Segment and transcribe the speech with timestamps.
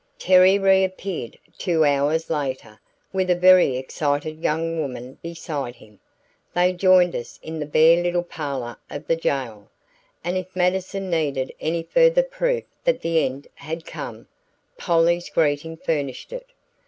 [0.17, 2.79] Terry reappeared, two hours later,
[3.13, 5.99] with a very excited young woman beside him.
[6.55, 9.69] They joined us in the bare little parlor of the jail,
[10.23, 14.27] and if Mattison needed any further proof that the end had come,
[14.75, 16.47] Polly's greeting furnished it.